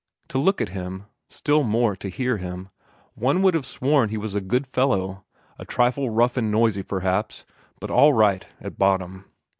To 0.29 0.39
look 0.39 0.61
at 0.61 0.69
him, 0.69 1.05
still 1.29 1.61
more 1.61 1.95
to 1.97 2.09
hear 2.09 2.37
him, 2.37 2.69
one 3.13 3.43
would 3.43 3.53
have 3.53 3.67
sworn 3.67 4.09
he 4.09 4.17
was 4.17 4.33
a 4.33 4.41
good 4.41 4.65
fellow, 4.65 5.25
a 5.59 5.63
trifle 5.65 6.09
rough 6.09 6.37
and 6.37 6.49
noisy, 6.49 6.81
perhaps, 6.81 7.45
but 7.79 7.91
all 7.91 8.11
right 8.11 8.47
at 8.59 8.79
bottom. 8.79 9.25